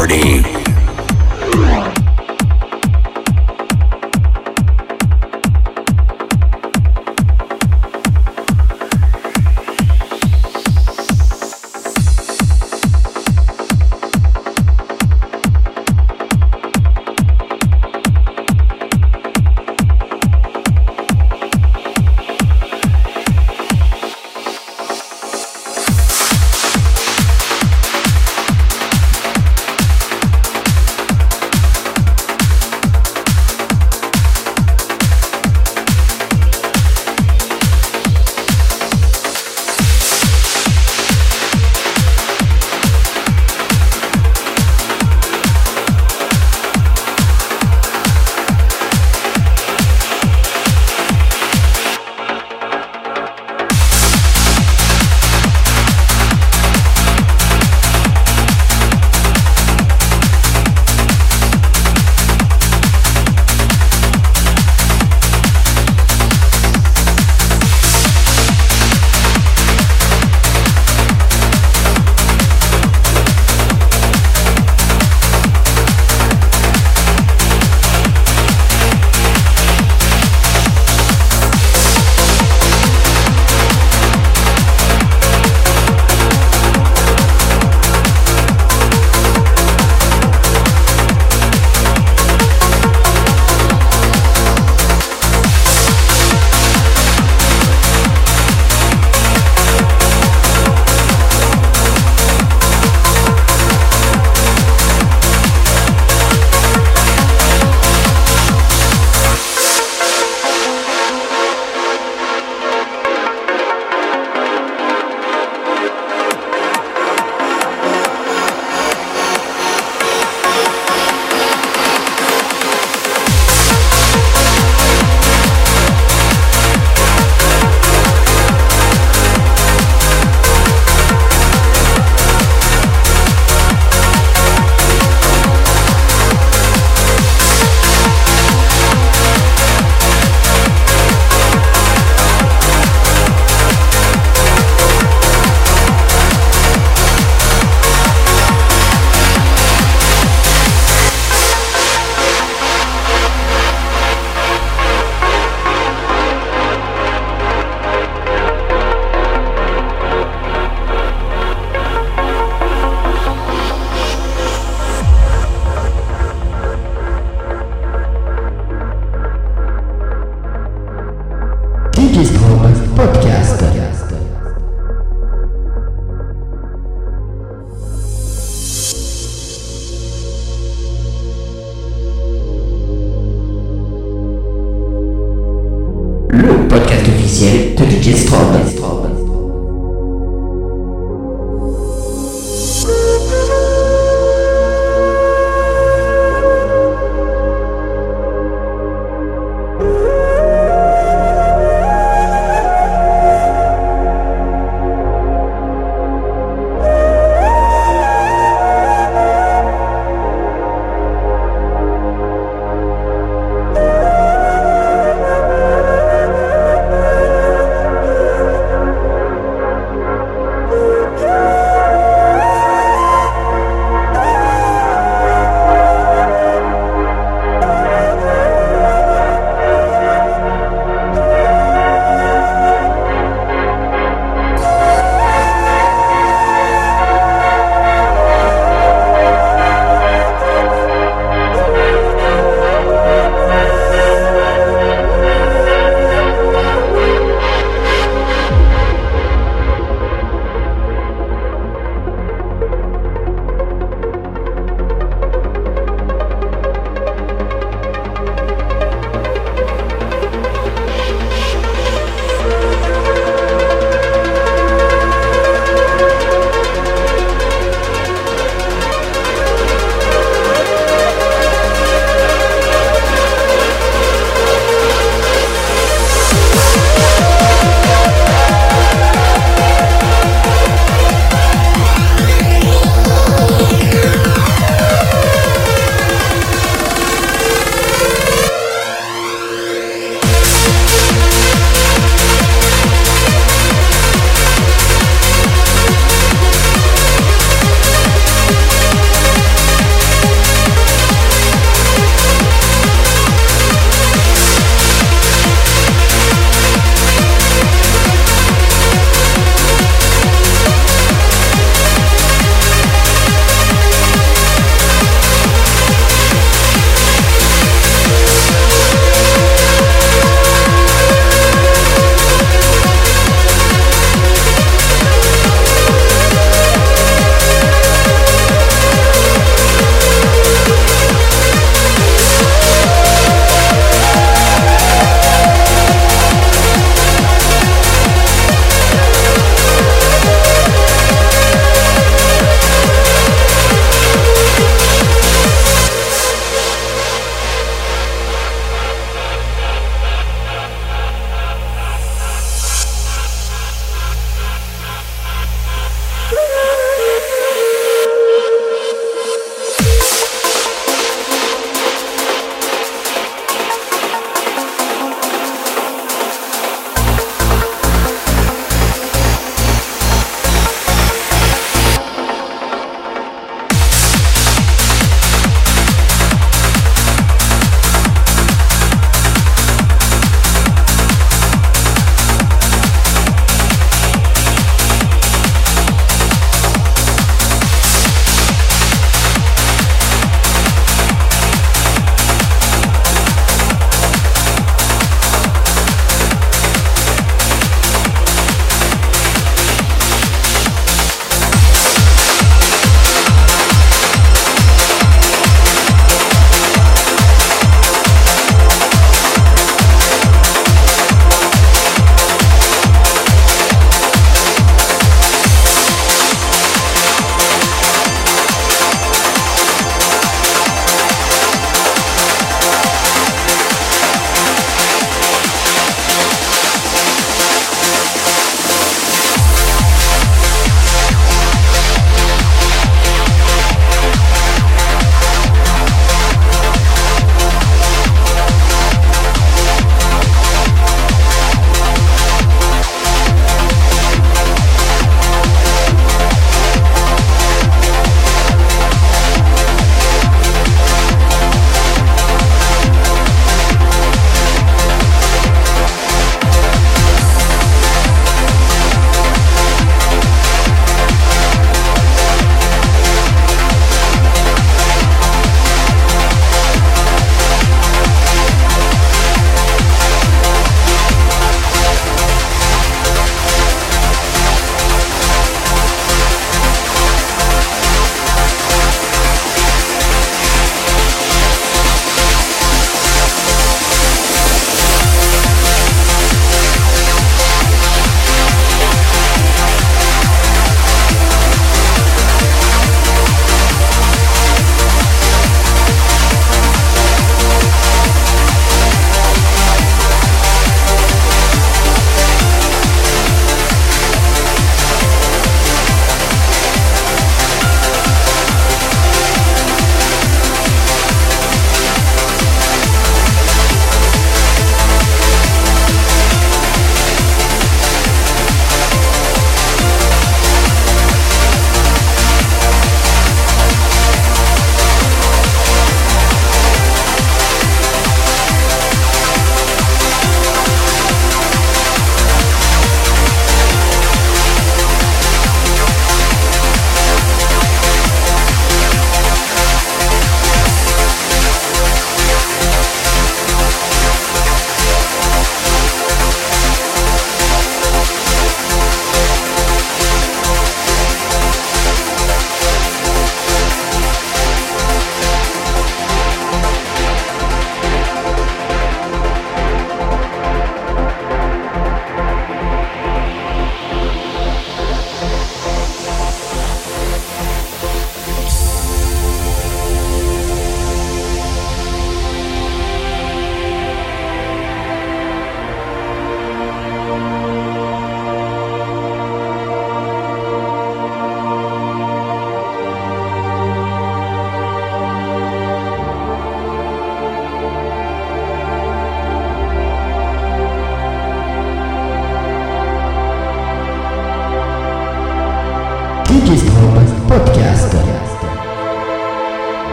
party. 0.00 0.59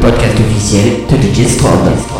Podcast 0.00 0.38
officiel 0.40 1.06
de 1.08 1.16
DJ 1.16 1.48
Strobe. 1.48 2.15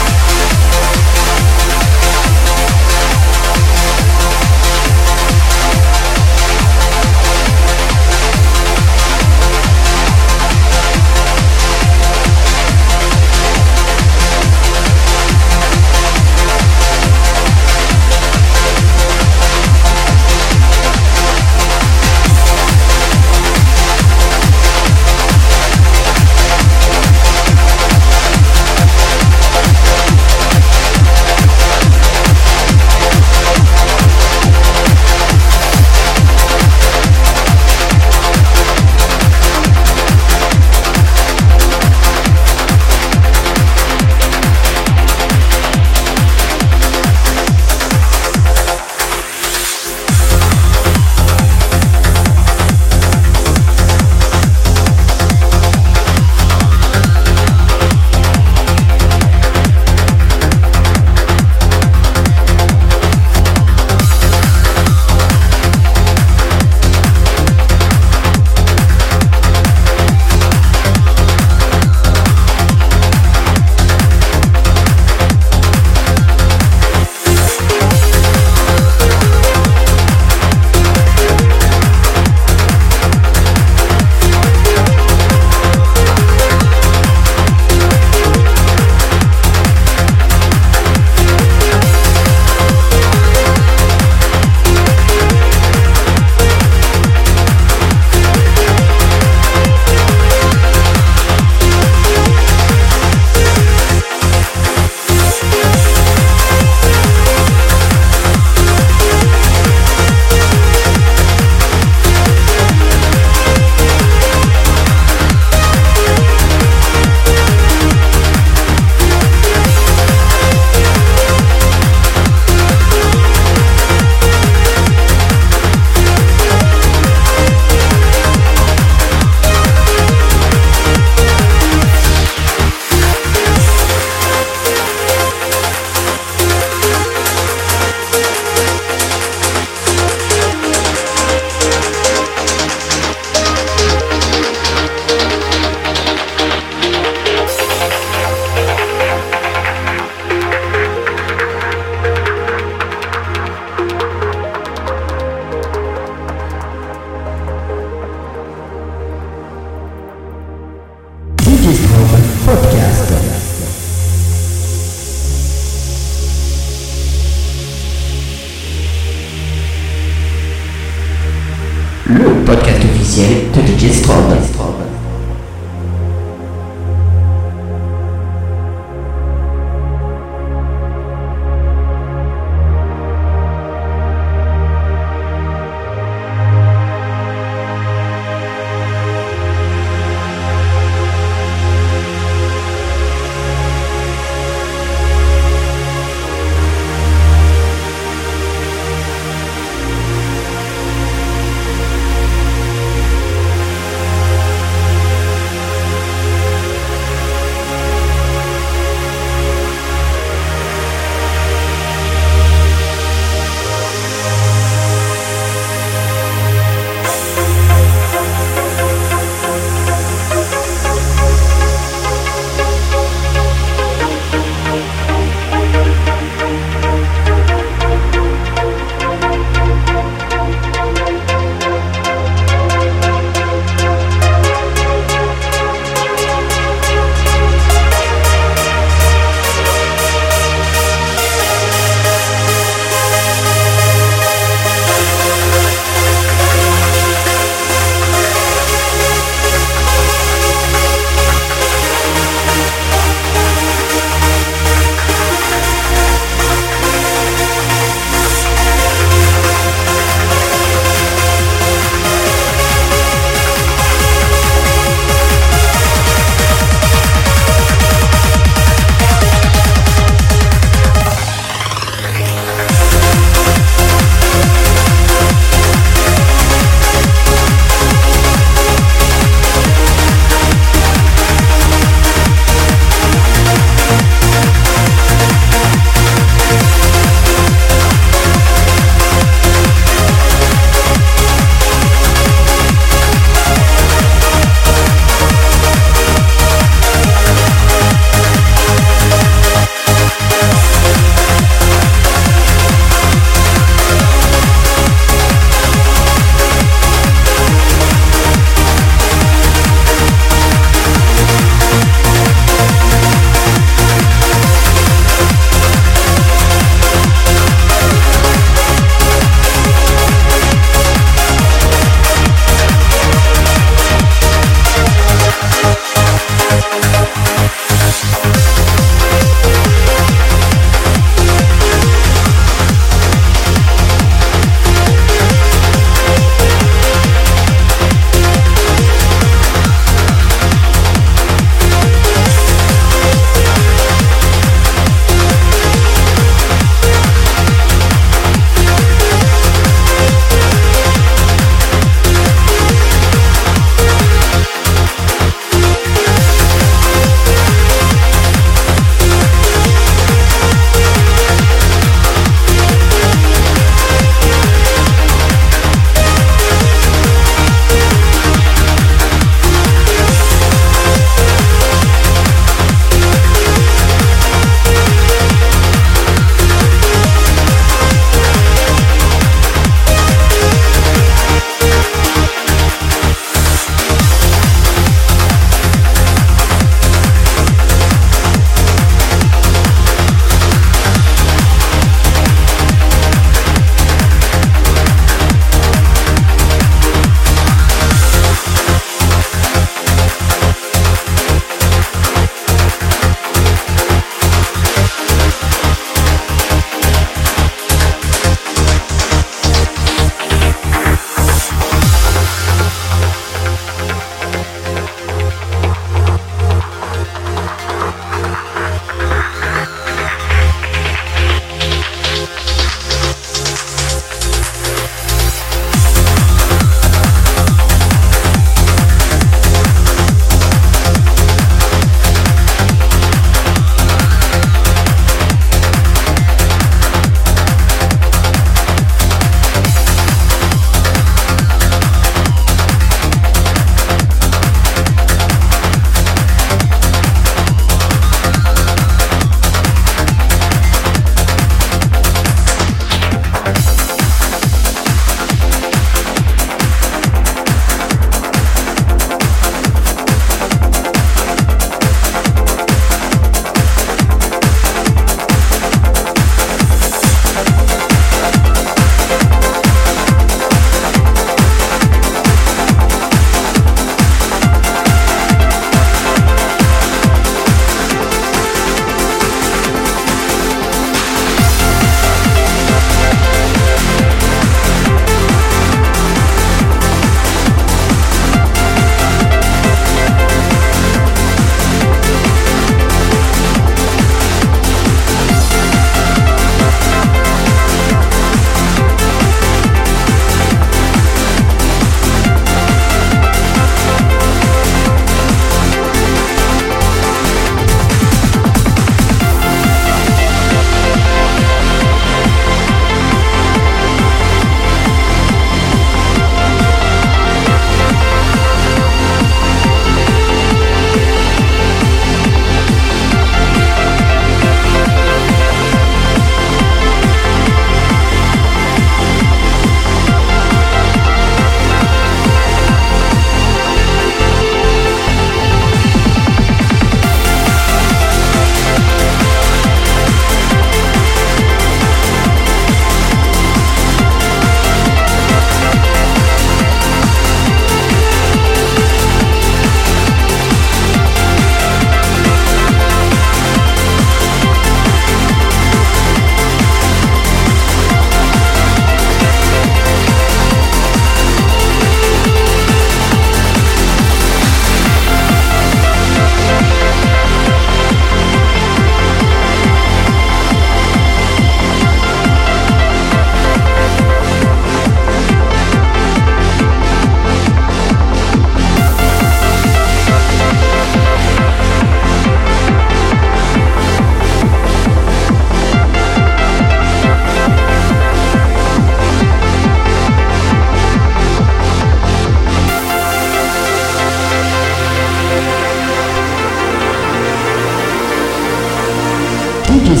Stages 599.76 600.00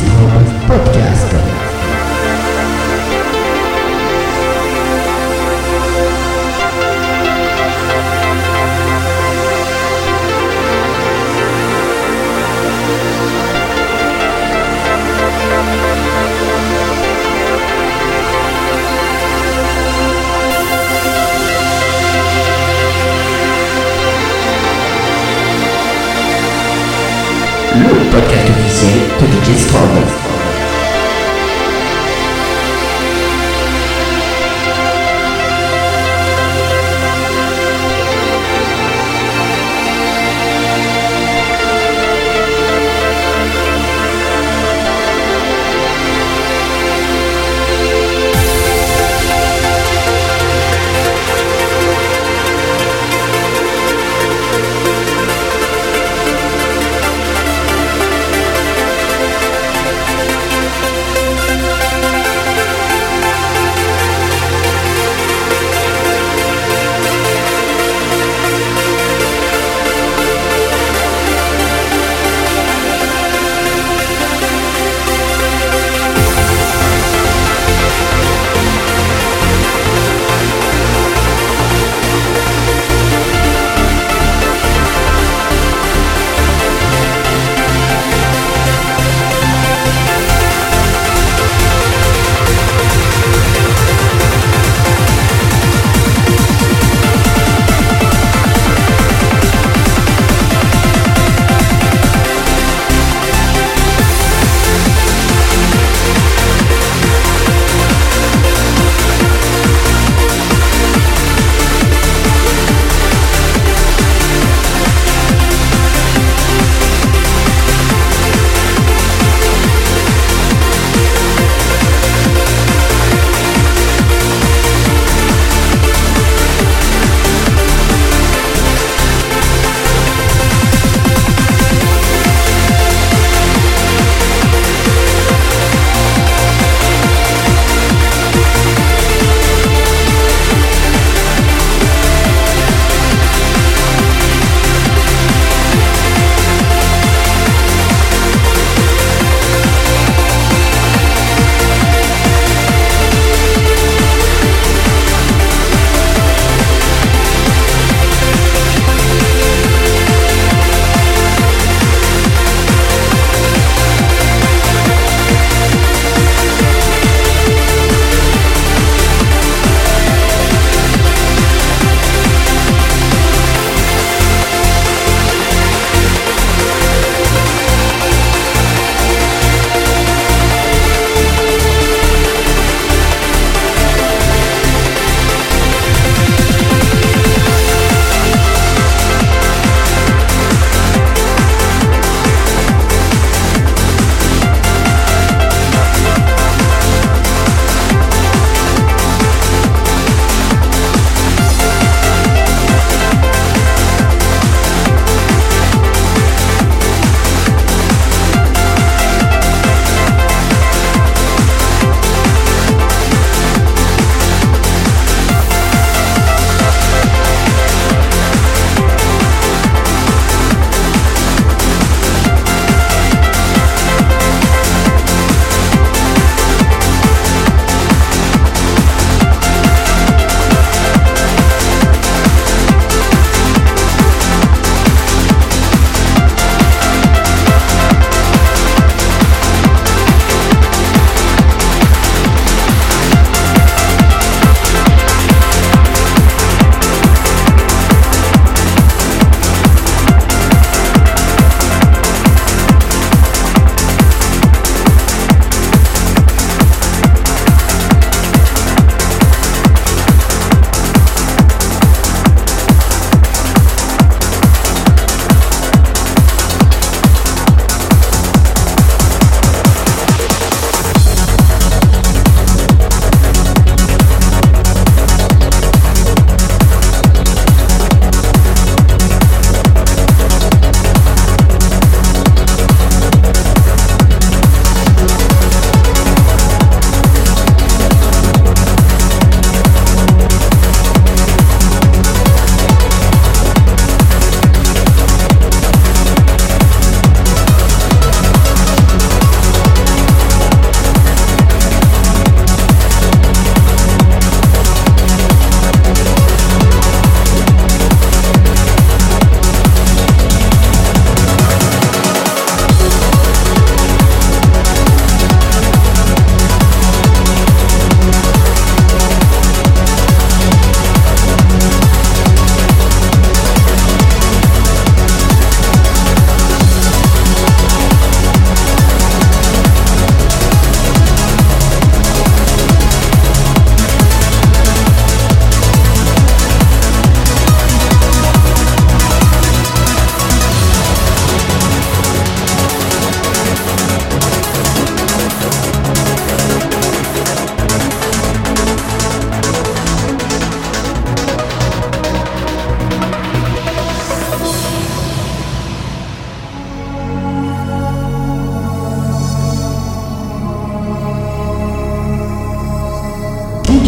Podcast. 0.66 1.65
Discover. 29.46 30.25